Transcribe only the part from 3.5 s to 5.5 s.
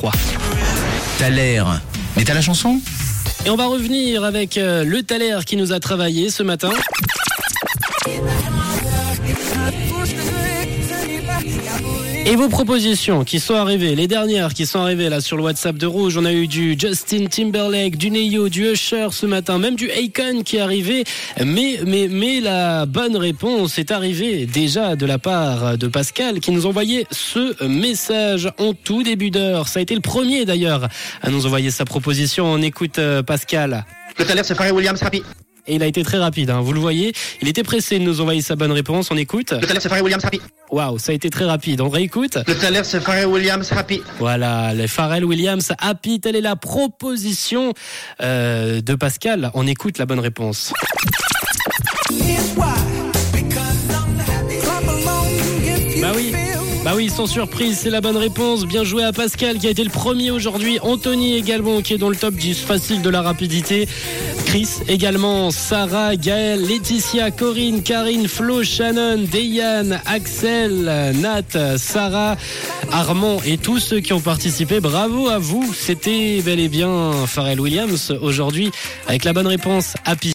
on va revenir avec euh, le Thaler